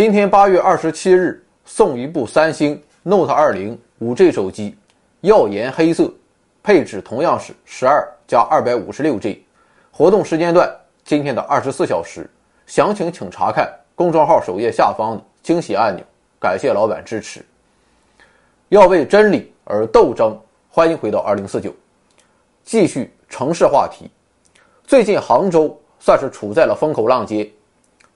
[0.00, 4.74] 今天八月二十七日，送一部三星 Note 二零五 G 手机，
[5.20, 6.10] 耀颜黑色，
[6.62, 9.44] 配置同样是十二加二百五十六 G。
[9.90, 12.26] 活动时间段今天的二十四小时，
[12.66, 16.02] 详情请查看公众号首页下方的惊喜按钮。
[16.40, 17.44] 感谢老板支持。
[18.70, 20.34] 要为真理而斗争，
[20.70, 21.70] 欢迎回到二零四九，
[22.64, 24.10] 继续城市话题。
[24.82, 27.46] 最近杭州算是处在了风口浪尖，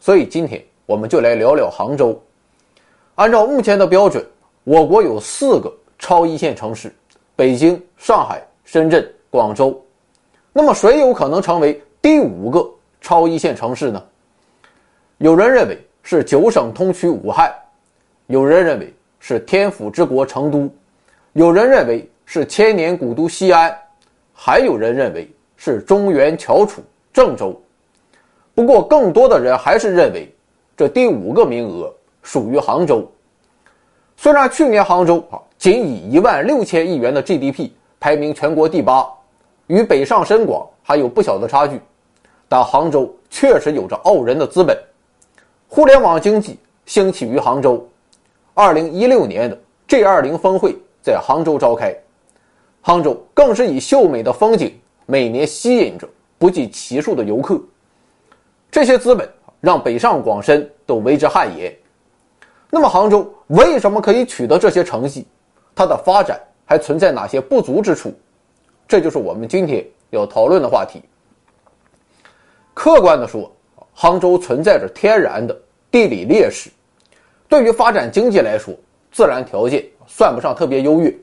[0.01, 0.65] 所以今天。
[0.87, 2.21] 我们就来聊聊杭州。
[3.15, 4.25] 按照目前的标准，
[4.65, 6.95] 我国有四个超一线城市：
[7.35, 9.83] 北京、上海、深圳、广州。
[10.53, 12.69] 那么，谁有可能成为第五个
[13.01, 14.03] 超一线城市呢？
[15.19, 17.51] 有人认为是九省通衢武汉，
[18.27, 20.69] 有人认为是天府之国成都，
[21.33, 23.75] 有人认为是千年古都西安，
[24.35, 27.59] 还有人认为是中原翘楚郑州。
[28.55, 30.29] 不过，更多的人还是认为。
[30.77, 33.09] 这第五个名额属于杭州。
[34.17, 39.07] 虽然去年杭州啊仅以一万六千亿元的 GDP 排名全国第八，
[39.67, 41.81] 与北上深广还有不小的差距，
[42.49, 44.77] 但杭州确实有着傲人的资本。
[45.69, 47.87] 互联网经济兴起于杭州。
[48.53, 49.59] 二零一六年的
[49.89, 51.95] G 二零峰会在杭州召开，
[52.81, 54.73] 杭州更是以秀美的风景
[55.07, 56.09] 每年吸引着
[56.39, 57.61] 不计其数的游客。
[58.71, 59.29] 这些资本。
[59.65, 61.75] 让北上广深都为之汗颜。
[62.69, 65.27] 那么，杭州为什么可以取得这些成绩？
[65.75, 68.13] 它的发展还存在哪些不足之处？
[68.87, 71.03] 这就是我们今天要讨论的话题。
[72.75, 73.51] 客观的说，
[73.95, 75.59] 杭州存在着天然的
[75.91, 76.69] 地理劣势，
[77.49, 78.75] 对于发展经济来说，
[79.11, 81.17] 自然条件算不上特别优越。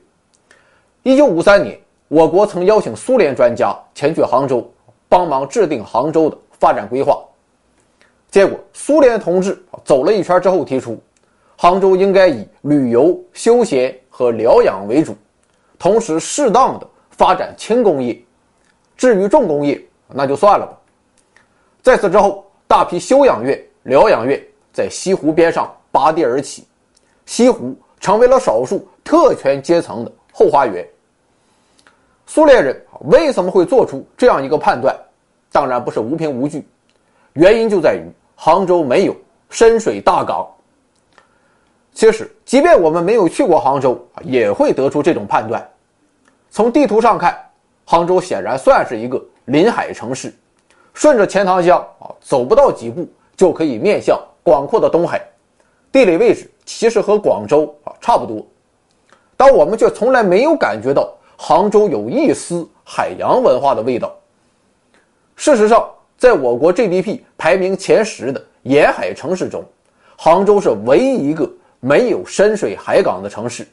[1.04, 1.78] 一九五三年，
[2.08, 4.68] 我国曾邀请苏联专家前去杭州，
[5.08, 7.22] 帮忙制定杭州的发展规划。
[8.32, 10.98] 结果，苏联同志走了一圈之后提出，
[11.54, 15.14] 杭州应该以旅游、休闲和疗养为主，
[15.78, 18.18] 同时适当的发展轻工业。
[18.96, 19.78] 至于重工业，
[20.08, 20.78] 那就算了吧。
[21.82, 26.66] 在此之后，大批休养院、疗养院在西湖边上拔地而起，
[27.26, 30.82] 西湖成为了少数特权阶层的后花园。
[32.26, 34.96] 苏联人为什么会做出这样一个判断？
[35.50, 36.66] 当然不是无凭无据，
[37.34, 38.10] 原因就在于。
[38.44, 39.14] 杭州没有
[39.50, 40.44] 深水大港。
[41.94, 45.64] 其实，即便我们没有去过杭州，也会得出这种判断。
[46.50, 47.38] 从地图上看，
[47.84, 50.34] 杭州显然算是一个临海城市，
[50.92, 55.24] 顺着钱塘江啊，走不到几步就可以面向广阔的东海，
[55.92, 58.44] 地理位置其实和广州啊差不多。
[59.36, 64.12] 但我们却从来没有感觉到杭州有一丝海洋文化的味道。
[65.36, 65.88] 事实上，
[66.22, 69.64] 在我国 GDP 排名前十的沿海城市中，
[70.16, 71.50] 杭州是唯一一个
[71.80, 73.66] 没有深水海港的城市，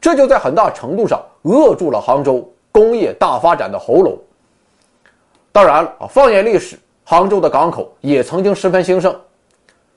[0.00, 4.18] 这就在很大程度上扼住了杭州工业大发展的喉咙。
[5.52, 9.14] 当然了啊，放眼历史，杭州的港口也曾经十分兴盛，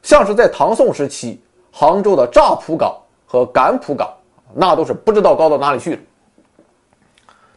[0.02, 1.42] 像是在唐宋时期，
[1.72, 2.94] 杭州的乍浦港
[3.26, 4.14] 和赶浦港，
[4.54, 6.02] 那都是不知道高到哪里去了。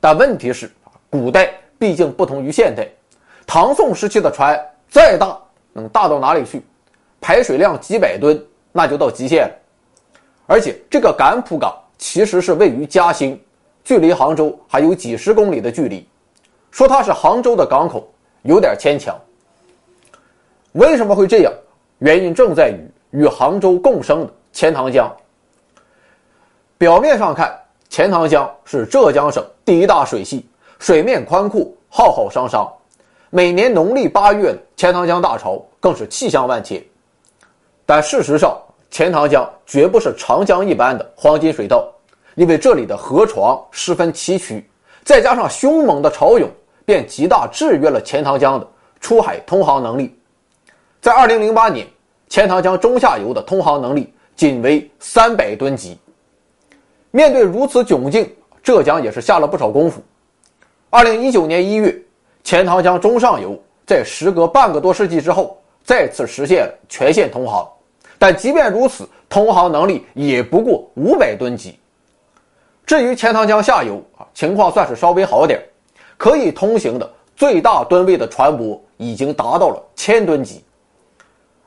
[0.00, 0.70] 但问题是，
[1.10, 2.88] 古代毕竟不同于现代。
[3.46, 5.38] 唐宋时期的船再大，
[5.72, 6.62] 能大到哪里去？
[7.20, 9.54] 排水量几百吨，那就到极限了。
[10.46, 13.40] 而且这个赶浦港其实是位于嘉兴，
[13.84, 16.06] 距离杭州还有几十公里的距离。
[16.70, 18.06] 说它是杭州的港口，
[18.42, 19.18] 有点牵强。
[20.72, 21.52] 为什么会这样？
[22.00, 22.90] 原因正在于
[23.22, 25.10] 与杭州共生的钱塘江。
[26.76, 27.58] 表面上看，
[27.88, 30.46] 钱塘江是浙江省第一大水系，
[30.78, 32.70] 水面宽阔，浩浩汤汤。
[33.30, 36.82] 每年农历八月，钱塘江大潮更是气象万千。
[37.84, 38.56] 但事实上，
[38.88, 41.92] 钱塘江绝不是长江一般的黄金水道，
[42.36, 44.62] 因为这里的河床十分崎岖，
[45.04, 46.48] 再加上凶猛的潮涌，
[46.84, 48.68] 便极大制约了钱塘江的
[49.00, 50.16] 出海通航能力。
[51.00, 51.86] 在2008年，
[52.28, 55.98] 钱塘江中下游的通航能力仅为三百吨级。
[57.10, 58.32] 面对如此窘境，
[58.62, 60.00] 浙江也是下了不少功夫。
[60.92, 62.02] 2019年1月。
[62.46, 67.68] 钱塘江中上游在时隔半个多世纪之后再次实现全线通航，
[68.20, 71.76] 但即便如此，通航能力也不过五百吨级。
[72.86, 75.60] 至于钱塘江下游啊，情况算是稍微好点，
[76.16, 80.62] 可以通行的最大吨位的船舶已经达到了千吨级。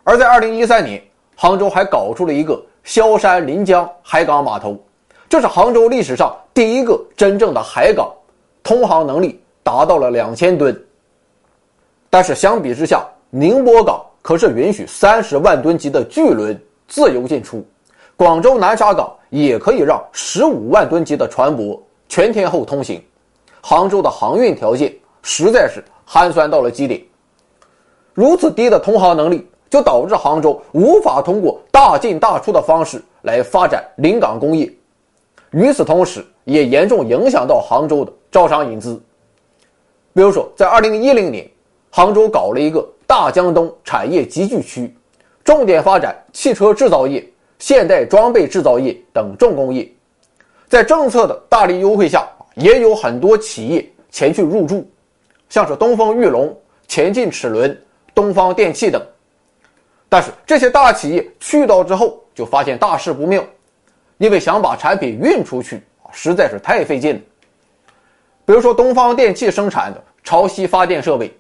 [0.06, 1.04] 而在二零一三年，
[1.36, 4.82] 杭州还搞出了一个萧山临江海港码头，
[5.28, 8.10] 这是杭州历史上第一个真正的海港，
[8.64, 9.44] 通航能力。
[9.70, 10.76] 达到了两千吨，
[12.10, 17.64] 但是相比之下，宁波港可是允许三十万吨级的巨轮自由进出，
[18.18, 23.00] 广州南沙港也可以让十五万吨级的船舶全天候通行。
[23.62, 27.00] 杭州的航运条件实在是寒酸到了极点。
[28.16, 34.68] 如此低的通航能力，就导致杭州无法通过大进大出的方式来发展临港工业。
[35.52, 39.00] 与此同时，也严重影响到杭州的招商引资。
[40.20, 41.50] 比如说，在二零一零年，
[41.90, 44.94] 杭州搞了一个大江东产业集聚区，
[45.46, 47.26] 重点发展汽车制造业、
[47.58, 49.90] 现代装备制造业等重工业。
[50.68, 54.86] 在政策的大力优惠下，也有很多企业前去入驻，
[55.48, 56.54] 像是东风裕隆、
[56.86, 57.82] 前进齿轮。
[58.14, 59.02] 东方电器等，
[60.10, 63.42] 但是这些大企业去到之后就发现大事不妙，
[64.18, 65.82] 因为想把产品运出去，
[66.12, 67.22] 实在是太费劲了。
[68.46, 71.36] 比如说东方电器生产的潮汐发电设备，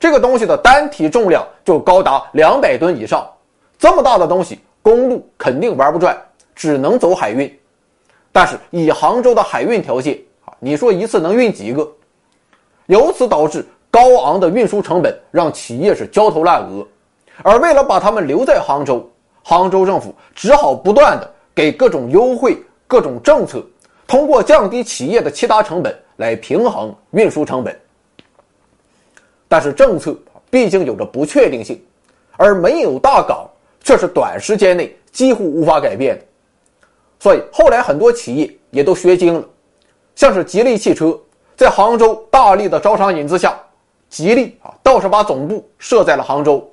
[0.00, 3.30] 这个东西的单体重量就高达两百吨以上，
[3.78, 6.16] 这么大的东西公路肯定玩不转，
[6.54, 7.60] 只能走海运。
[8.32, 11.86] 但是以杭州的海运条件啊，你说一次能运几个？
[12.86, 13.62] 由此导致。
[13.90, 16.84] 高昂的运输成本让企业是焦头烂额，
[17.42, 19.06] 而为了把他们留在杭州，
[19.42, 22.56] 杭州政府只好不断的给各种优惠、
[22.86, 23.62] 各种政策，
[24.06, 27.78] 通过降低企业的其他成本来平衡运输成本。
[29.54, 30.12] 但是政策
[30.50, 31.80] 毕竟有着不确定性，
[32.36, 33.48] 而没有大港
[33.84, 36.24] 却是短时间内几乎无法改变的，
[37.20, 39.44] 所以后来很多企业也都学精了，
[40.16, 41.16] 像是吉利汽车，
[41.54, 43.56] 在杭州大力的招商引资下。
[44.08, 46.68] 吉利啊，倒是把总部设在了杭州，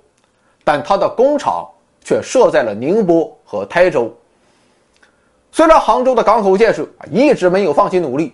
[0.64, 1.70] 但它的工厂
[2.04, 4.12] 却设在了宁波和台州。
[5.52, 8.34] 虽然杭州的港口建设啊一直没有放弃努力，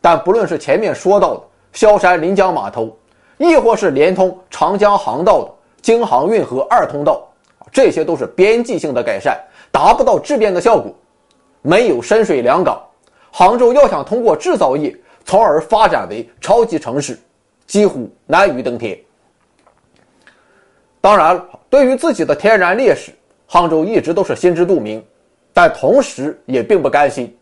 [0.00, 1.42] 但不论是前面说到的
[1.74, 2.96] 萧山临江码头，
[3.42, 5.50] 亦或是连通长江航道的
[5.82, 7.28] 京杭运河二通道，
[7.72, 9.36] 这些都是边际性的改善，
[9.70, 10.94] 达不到质变的效果。
[11.60, 12.80] 没有深水良港，
[13.30, 17.18] 杭州要想通过制造业，从而发展为超级城市。
[17.64, 18.98] 几乎难于登天。
[21.00, 23.12] 当然，对于自己的天然劣势，
[23.46, 25.02] 杭州一直都是心知肚明，
[25.54, 27.34] 但同时也并不甘心。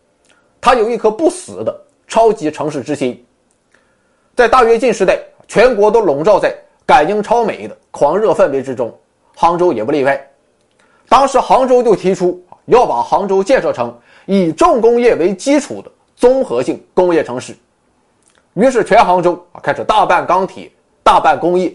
[0.60, 3.26] 他有一颗不死的超级城市之心。
[4.36, 5.18] 在大跃进时代，
[5.50, 6.56] 全国都笼罩在
[6.86, 8.96] 赶英超美的狂热氛围之中，
[9.34, 10.30] 杭州也不例外。
[11.08, 13.92] 当时，杭州就提出要把杭州建设成
[14.26, 17.52] 以重工业为基础的综合性工业城市。
[18.54, 20.70] 于是，全杭州啊开始大办钢铁、
[21.02, 21.74] 大办工业，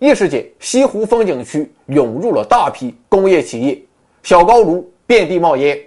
[0.00, 3.80] 一时间西湖风景区涌入了大批工业企业，
[4.24, 5.78] 小高炉遍地冒烟。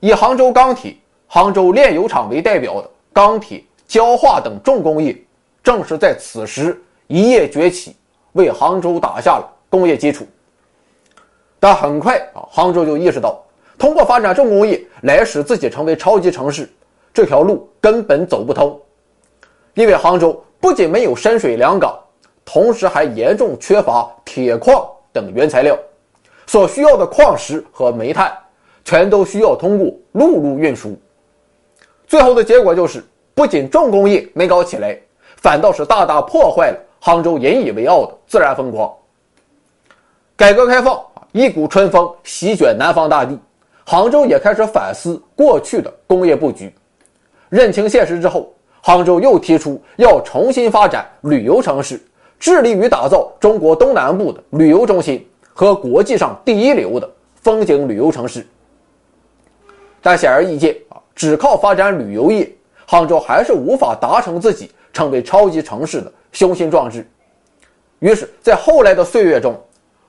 [0.00, 0.94] 以杭州钢铁、
[1.26, 5.16] 杭州炼油厂为代表的钢铁、焦化等重工业，
[5.62, 7.96] 正是在此时一夜崛起，
[8.32, 10.26] 为杭州打下了工业基础。
[11.60, 13.40] 但很快啊，杭州就意识到，
[13.78, 16.68] 通过发展重工业来使自己成为超级城市，
[17.14, 18.80] 这条路根本走不通。
[19.74, 21.96] 因为杭州不仅没有深水良港，
[22.44, 25.78] 同时还严重缺乏铁矿等原材料，
[26.46, 28.36] 所需要的矿石和煤炭，
[28.84, 30.98] 全都需要通过陆路运输。
[32.06, 34.98] 最后的结果就是，不仅重工业没搞起来，
[35.42, 38.90] 反倒是大大破坏了杭州引以为傲的自然风光。
[40.36, 40.98] 改革开放
[41.32, 43.36] 一股春风席卷南方大地，
[43.84, 46.72] 杭州也开始反思过去的工业布局，
[47.48, 48.50] 认清现实之后。
[48.84, 52.04] 杭州又提出要重新发展旅游城市，
[52.40, 58.44] 致力于打造中国东南部的旅游中心和国际上第一流的风景旅游城市。
[60.00, 62.52] 但显而易见啊，只靠发展旅游业，
[62.84, 67.06] 杭州还是无法达成自己成为超级城市的雄心壮志。
[68.00, 69.58] 于是，在后来的岁月中，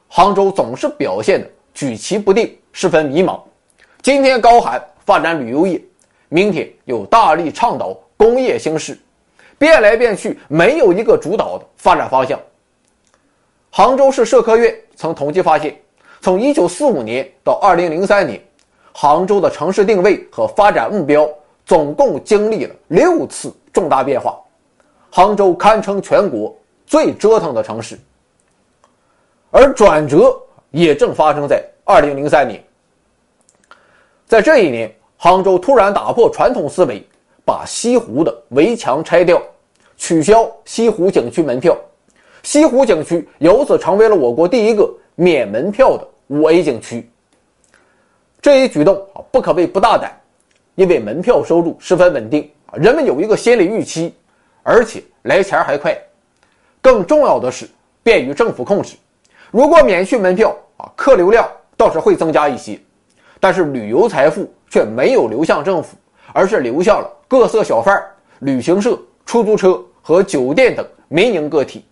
[0.08, 3.40] 杭州总是表现的举棋不定，十分迷茫。
[4.02, 5.82] 今天高喊发展旅游业，
[6.30, 7.98] 明天又大力倡导。
[8.16, 8.98] 工业兴市，
[9.58, 12.40] 变来变去，没有一个主导的发展方向。
[13.70, 15.76] 杭州市社科院曾统计发现，
[16.22, 18.42] 从1945年到2003年，
[18.94, 21.30] 杭州的城市定位和发展目标
[21.66, 24.40] 总共经历了六次重大变化。
[25.16, 26.52] 杭州堪称全国
[26.88, 27.96] 最折腾的城市，
[29.52, 30.36] 而转折
[30.72, 32.64] 也正发生在2003年。
[34.26, 37.06] 在这一年，杭州突然打破传统思维。
[37.46, 39.40] 把西湖的围墙拆掉，
[39.98, 41.78] 取消西湖景区门票，
[42.42, 47.08] 西湖景区由此成为了我国第一个免门票的五 A 景区。
[48.42, 50.18] 这一举动啊，不可谓不大胆，
[50.76, 54.16] 因为门票收入十分稳定，人们有一个心理预期，
[54.64, 55.96] 而且来钱还快。
[56.82, 57.70] 更重要的是，
[58.02, 58.96] 便于政府控制。
[59.52, 62.80] 如果免去门票啊，客流量倒是会增加一些，
[63.40, 65.96] 但是旅游财富却没有流向政府，
[66.34, 68.02] 而是流向了各色小贩、
[68.40, 71.86] 旅行社、出租车和酒店等民营个体。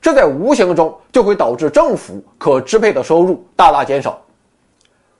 [0.00, 4.22] 这在无形中就会导致政府可支配的收入大大减少。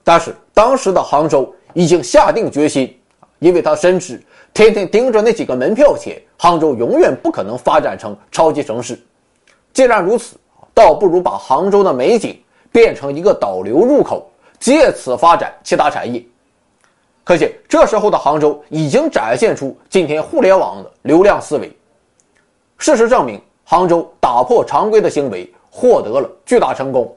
[0.04, 2.96] 但是当时的杭州已经下定决心，
[3.40, 4.22] 因为他深知
[4.54, 8.98] 天天盯着那几个门票钱，杭州永远不可能发展成超级城市。
[9.74, 10.36] 既然如此，
[10.72, 12.40] 倒不如把杭州的美景
[12.72, 14.26] 变成一个导流入口，
[14.58, 16.24] 借此发展其他产业。
[17.24, 21.70] 可见，这时候的杭州已经展现出今天互联网的流量思维。
[22.78, 23.38] 事实证明。
[23.70, 27.14] 杭州打破常规的行为获得了巨大成功。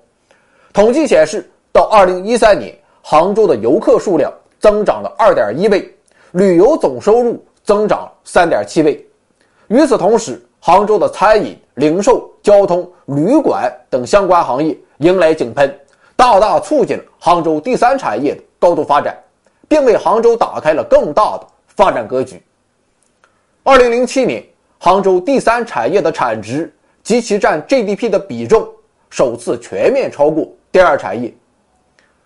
[0.74, 5.90] 统计显示，到二零一三年，杭州的游客数量增长了二点一倍，
[6.32, 9.02] 旅游总收入增长了三点七倍。
[9.72, 15.74] 与此同时，杭州的餐饮、零售、交通、旅馆等相关行业迎来井喷，
[16.14, 19.18] 大大促进了杭州第三产业的高度发展，
[19.70, 22.44] 并为杭州打开了更大的发展格局。
[23.64, 24.44] 二零零七年。
[24.84, 26.74] 杭州第三产业的产值
[27.04, 28.68] 及其占 GDP 的比重
[29.12, 31.32] 首次全面超过第二产业。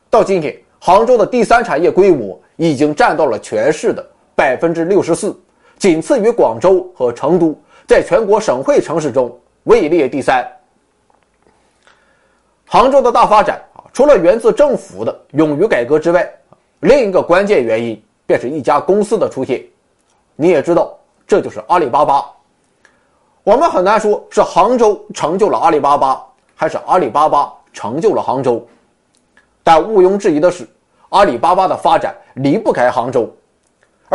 [0.09, 4.01] 到今天，杭州的第三产业规模已经占到了全市的
[4.35, 5.37] 百分之六十四，
[5.77, 10.45] 仅次于广州和成都，在全国省会城市中位列第三。
[12.65, 16.27] 杭州的大发展啊，除了源自政府的勇于改革之外，
[16.79, 19.63] 另一个关键原因便是一家公司的出现。
[20.35, 22.25] 你也知道，这就是阿里巴巴。
[23.43, 28.65] 我们很难说是杭州成就了阿里巴巴，还是阿里巴巴成就了杭州。
[29.63, 30.67] 但毋庸置疑的是，
[31.09, 33.31] 阿里巴巴的发展离不开杭州。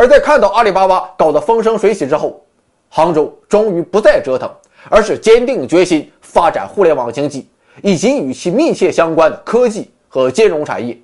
[0.01, 2.43] 而在看到阿里巴巴搞得风生水起之后，
[2.89, 4.51] 杭州终于不再折腾，
[4.89, 7.47] 而是坚定决心发展互联网经济
[7.83, 10.99] 以及与其密切相关的科技和金融产业。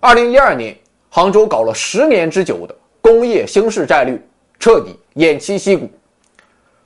[0.00, 0.76] 二零一二年，
[1.08, 4.20] 杭州搞了十年之久的工业兴市战略，
[4.58, 5.88] 彻底偃旗息鼓。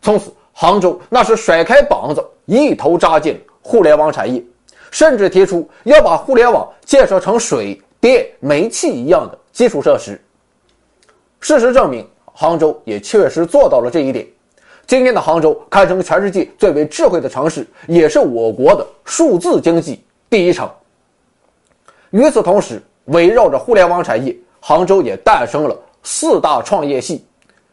[0.02, 4.44] 从此，杭州那是甩开膀子一头扎进互联网产业，
[4.90, 10.20] 甚至提出要把互联网建设成水电煤气一样的基础设施。
[11.42, 14.24] 事实证明，杭州也确实做到了这一点。
[14.86, 20.70] 今天的杭州堪称全世界最为智慧的城市，也是我国的数字经济第一城。
[22.10, 27.26] 与此同时，围绕着互联网产业，杭州也诞生了四大创业系：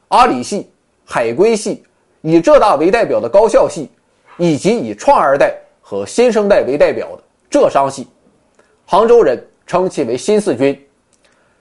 [0.07, 0.67] 阿里系、
[1.05, 1.83] 海归系。
[2.21, 3.87] 以浙大为代表的高校系，
[4.37, 8.07] 以及以创二代和新生代为代表的浙商系，
[8.85, 10.77] 杭州人称其为“新四军”。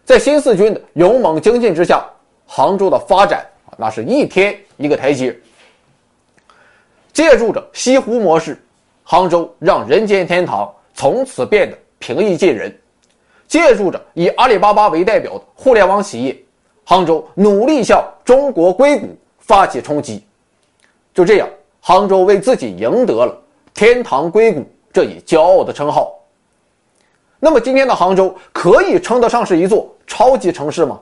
[0.09, 2.03] 在新四军的勇猛精进之下，
[2.47, 3.47] 杭州的发展
[3.77, 5.39] 那是一天一个台阶。
[7.13, 8.59] 借助着西湖模式，
[9.05, 12.73] 杭州让人间天堂从此变得平易近人；
[13.47, 16.35] 借助着以阿里巴巴为代表的互联网企业，
[16.85, 20.25] 杭州努力向中国硅谷发起冲击。
[21.13, 21.47] 就这样，
[21.83, 23.39] 杭州为自己赢得了
[23.75, 26.19] “天堂硅谷”这一骄傲的称号。
[27.39, 30.99] 那么，今天的杭州可以称得上是一座超级城市吗？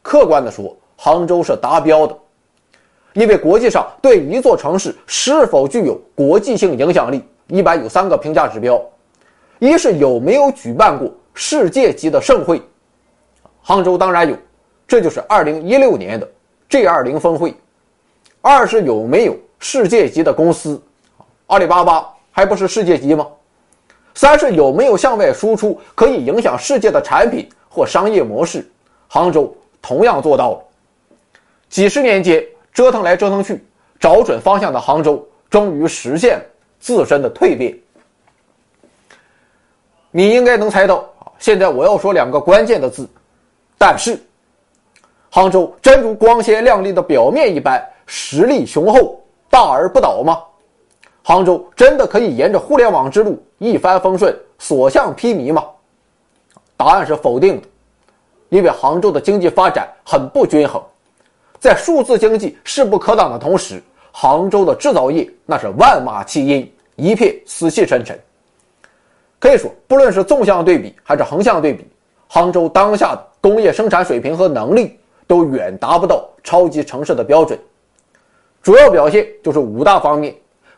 [0.00, 2.18] 客观的说，杭州是达标的，
[3.12, 8.82] 因为国际上对一座城市是否具有国际性影响力，一般有三个评价指标：
[9.60, 12.60] 一是有没有举办过世界级的盛会，
[13.60, 14.36] 杭州当然有，
[14.88, 16.28] 这就是2016年的
[16.70, 17.54] G20 峰会。
[18.40, 20.82] 二是有没有世界级的公司，
[21.46, 23.24] 阿里巴巴还不是世界级吗？
[24.14, 28.70] 三是有没有向外输出可以影响世界的产品或商业模式，
[29.08, 30.62] 杭州同样做到了。
[31.70, 33.64] 几十年间折腾来折腾去，
[33.98, 36.38] 找准方向的杭州终于实现
[36.78, 37.74] 自身的蜕变。
[40.10, 43.08] 你应该能猜到现在我要说两个关键的字，
[43.78, 44.20] 但是，
[45.30, 47.82] 杭州真如光鲜亮丽的表面一般。
[48.04, 50.42] 实力雄厚，大而不倒吗？
[51.22, 55.64] 杭州真的可以沿着互联网之路一帆风顺、所向披靡吗？
[56.76, 57.66] 答案是否定的，
[58.48, 60.82] 因为杭州的经济发展很不均衡，
[61.58, 68.18] 在数字经济势不可挡的同时，杭州的制造业那是万马齐喑，一片死气沉沉。
[69.38, 71.86] 可以说，不论是纵向对比还是横向对比，
[72.28, 77.58] 杭州当下的工业生产水平和能力都远达不到超级城市的标准。
[78.62, 80.32] 主要表现就是五大方面：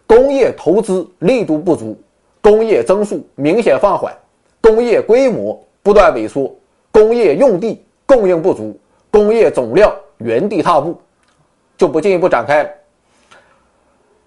[0.07, 2.01] 工业投资力度不足，
[2.41, 4.17] 工业增速明显放缓，
[4.63, 6.51] 工业规模不断萎缩，
[6.91, 8.75] 工业用地供应不足，
[9.11, 10.99] 工业总量原地踏步，
[11.77, 12.71] 就不进一步展开了。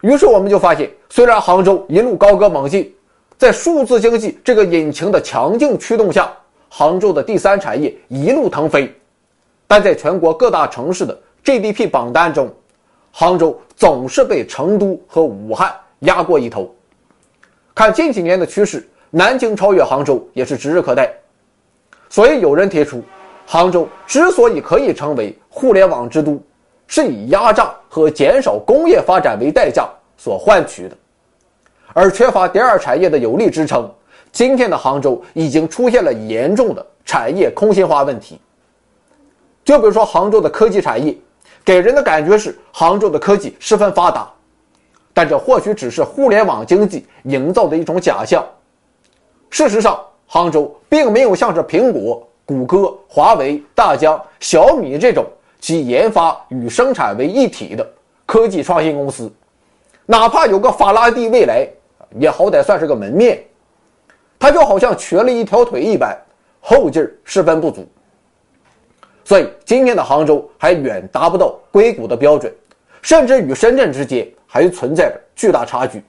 [0.02, 2.94] 于是我们就发现，虽然杭州一路高歌猛进，
[3.40, 6.32] 在数字经济这个引擎的强劲驱动下，
[6.70, 8.94] 杭州的第三产业一路腾飞。
[9.66, 12.54] 但在全国各大城市的 GDP 榜单中，
[13.12, 16.72] 杭州总是被成都和武汉压过一头。
[17.74, 21.12] 看近几年的趋势，南京超越杭州也是指日可待。
[22.10, 23.04] 所以有人提出，
[23.46, 26.42] 杭州之所以可以成为互联网之都，
[26.88, 29.88] 是以压榨和减少工业发展为代价
[30.18, 30.98] 所换取的。
[31.94, 33.90] 而缺乏第二产业的有力支撑，
[34.32, 38.40] 今天的杭州已经出现了严重的产业空心化问题。
[39.66, 41.18] 就比如说杭州的科技产业，
[41.66, 44.30] 给人的感觉是杭州的科技十分发达，
[45.14, 48.46] 但这或许只是互联网经济营造的一种假象。
[49.50, 55.25] 事实上，杭州并没有像是苹果、谷歌、华为、大疆、小米这种
[55.60, 57.89] 集研发与生产为一体的
[58.25, 59.31] 科技创新公司，
[60.05, 61.67] 哪怕有个法拉第未来，
[62.19, 63.41] 也好歹算是个门面。
[64.38, 66.15] 它就好像瘸了一条腿一般，
[66.60, 67.88] 后劲儿十分不足。
[69.24, 72.53] 所以，今天的杭州还远达不到硅谷的标准，
[73.01, 76.03] 甚至与深圳之间还存在着巨大差距，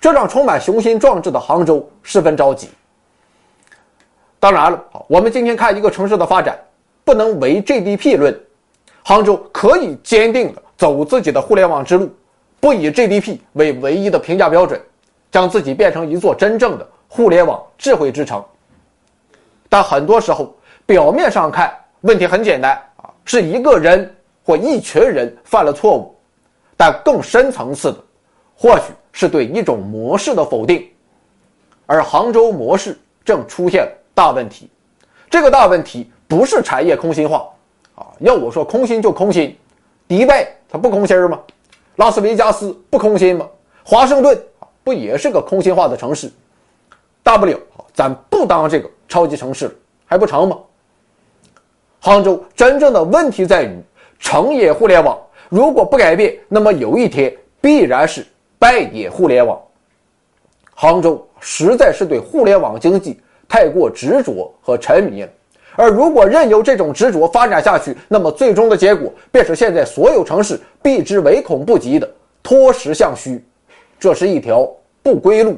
[0.00, 2.68] 这让充满雄心壮志的杭州十分着急。
[4.46, 6.56] 当然了，我们今天看一个城市的发展，
[7.04, 8.40] 不能唯 GDP 论，
[9.02, 12.08] 杭州可以坚定的走自己的互联网之路，
[12.60, 14.80] 不以 GDP 为唯一的评价标准，
[15.32, 18.40] 将自己变成一座真正的互联网智慧之城。
[19.68, 20.54] 但很多时候，
[20.86, 26.14] 表面上看，问题很简单啊，是一个人或一群人犯了错误，
[26.76, 27.98] 但更深层次的，
[28.56, 30.88] 或许是对一种模式的否定，
[31.84, 34.70] 而杭州模式正出现大问题。
[35.28, 37.46] 这个大问题不是产业空心化
[37.94, 39.54] 啊，要我说空心就空心，
[40.08, 41.38] 迪拜它不空心吗？
[41.96, 43.46] 拉斯维加斯不空心吗？
[43.84, 44.42] 华盛顿
[44.82, 46.32] 不也是个空心化的城市？
[47.22, 47.58] 大不了
[47.92, 49.72] 咱不当这个超级城市了，
[50.06, 50.56] 还不成吗？
[52.00, 53.82] 杭州真正的问题在于，
[54.18, 55.18] 成也互联网，
[55.50, 58.26] 如果不改变，那么有一天必然是
[58.58, 59.60] 败也互联网。
[60.72, 65.28] 杭州实在是对互联网经济太过执着和沉迷了，
[65.76, 72.10] 而如果任由这种执着发展下去，那么最终的结果便是现在所有城市避之唯恐不及的
[72.42, 73.44] 脱实向虚，
[73.98, 74.68] 这是一条
[75.02, 75.56] 不归路。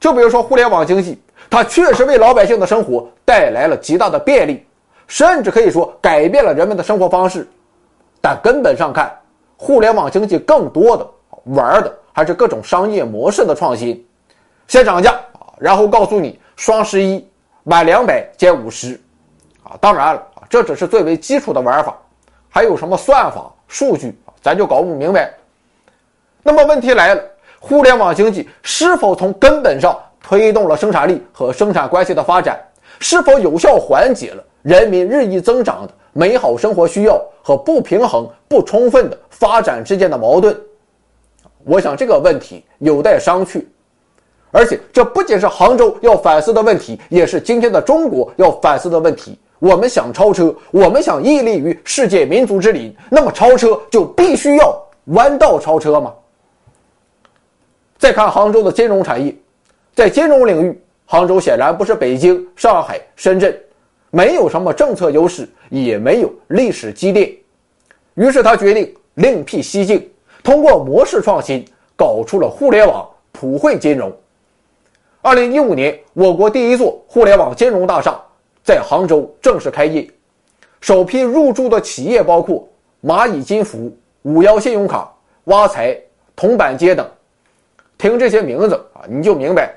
[0.00, 1.18] 就比如说互联网经济，
[1.50, 4.64] 它确实为老百姓的生活带来了极大的便利。
[5.10, 7.48] 甚至可以说改变了人们的生活方式，
[8.20, 9.10] 但根本上看，
[9.56, 11.06] 互联网经济更多的
[11.44, 14.06] 玩的还是各种商业模式的创新。
[14.66, 15.18] 先涨价，
[15.58, 17.26] 然后告诉你双十一
[17.64, 19.00] 满两百减五十，
[19.62, 21.96] 啊，当然了，这只是最为基础的玩法，
[22.48, 25.32] 还有什么算法、数据咱就搞不明白。
[26.42, 27.22] 那么问题来了，
[27.58, 32.58] 互联网经济是否从根本上推动了生产力和生产关系的发展？
[33.00, 34.44] 是否有效缓解了？
[34.62, 40.58] 人民日益增长的美好生活需要和不平衡、不充分的发展之间的矛盾，
[41.64, 43.64] 我想这个问题有待商榷。
[44.50, 49.38] 而且，这不仅是杭州要反思的问题，也是今天的中国要反思的问题。
[49.58, 56.14] 我们想超车，我们想屹立于世界民族之林，那么超车就必须要弯道超车吗？
[57.98, 59.34] 再看杭州的金融产业，
[59.94, 63.54] 在金融领域，杭州显然不是北京、上海、深圳。
[64.10, 67.30] 没有什么政策优势，也没有历史积淀，
[68.14, 70.08] 于是他决定另辟蹊径，
[70.42, 71.62] 通过模式创新，
[71.94, 74.10] 搞出了互联网普惠金融。
[75.20, 78.18] 二零一五年，我国第一座互联网金融大厦
[78.62, 80.08] 在杭州正式开业，
[80.80, 82.66] 首批入驻的企业包括
[83.02, 85.12] 蚂蚁金服、五幺信用卡、
[85.44, 85.98] 挖财、
[86.36, 87.04] 铜板街等。
[87.98, 89.74] 听这些名字啊，你就明白，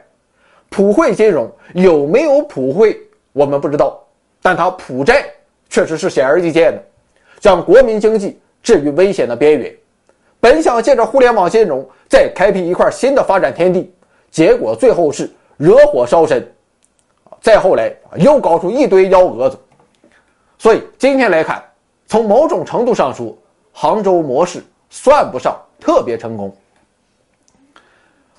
[0.69, 2.95] 普惠金融有没有普惠，
[3.33, 3.99] 我们不知道。
[4.43, 5.25] 但它普债
[5.71, 6.83] 确实是显而易见的，
[7.39, 9.75] 将国民经济置于危险的边缘。
[10.39, 13.91] 本想借着互联网金融再开辟一块新的发展天地，
[14.31, 16.51] 结果最后是惹火烧身。
[17.39, 19.59] 再后来又搞出一堆幺蛾子。
[20.57, 21.63] 所以今天来看，
[22.07, 23.37] 从某种程度上说，
[23.71, 26.55] 杭州模式算不上特别成功。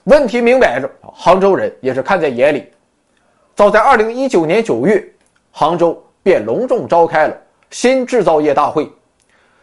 [0.05, 2.67] 问题明摆着，杭州人也是看在眼里。
[3.55, 5.09] 早在二零一九年九月。
[5.55, 7.37] 杭州便隆重召开了
[7.71, 8.91] 新制造业大会，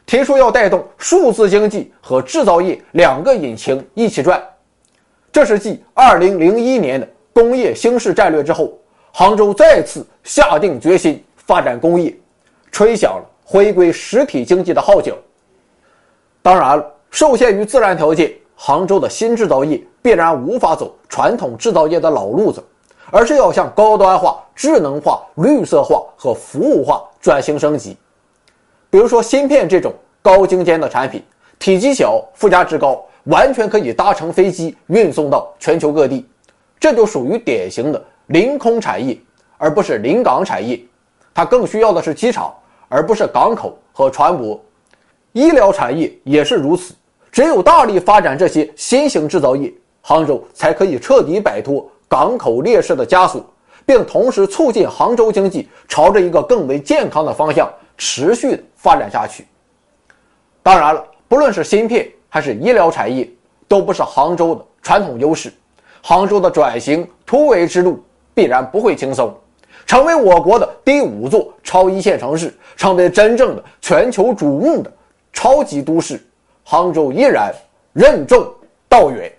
[0.05, 4.39] 提出要带动数字经济和制造业两个引擎一起转。
[5.31, 8.73] 这是继2001年的工业兴市战略之后，
[9.11, 12.15] 杭州再次下定决心发展工业，
[12.71, 15.15] 吹响了回归实体经济的号角。
[16.41, 22.63] 当然，受限于自然条件，杭州的新制造业必然无法走传统制造业的老路子，
[23.11, 27.97] 而是要向高端化、智能化、绿色化和服务化转型升级。
[28.89, 31.23] 比如说芯片这种高精尖的产品，
[31.59, 36.27] 体积小、附加值高，完全可以搭乘飞机运送到全球各地，
[36.79, 39.17] 这就属于典型的临空产业，
[39.57, 40.79] 而不是临港产业。
[41.33, 42.53] 它更需要的是机场，
[42.87, 44.59] 而不是港口和船舶。
[45.33, 46.93] 医疗产业也是如此，
[47.31, 53.45] 只有大力发展这些新型制造业，杭州才可以彻底摆脱港口劣势的枷锁，
[53.85, 59.45] 并同时促进杭州经济朝着一个更为健康的方向持续发展下去。
[60.63, 63.27] 当然了，不论是芯片还是医疗产业，
[63.67, 65.51] 都不是杭州的传统优势，
[66.01, 68.01] 杭州的转型突围之路
[68.33, 69.35] 必然不会轻松。
[69.85, 74.91] 成为我国的第五座超一线城市，成为真正的全球瞩目的。
[75.33, 76.21] 超级都市，
[76.63, 77.53] 杭州依然
[77.93, 78.45] 任重
[78.87, 79.31] 道远。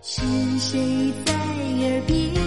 [0.00, 0.22] 是
[0.58, 2.41] 谁在耳边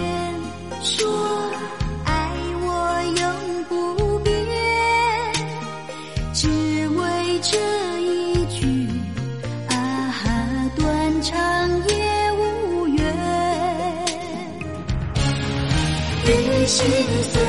[16.66, 16.84] 心
[17.32, 17.42] 碎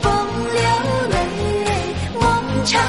[0.00, 0.10] 风
[0.52, 0.60] 流
[1.10, 1.16] 泪
[2.20, 2.82] 梦缠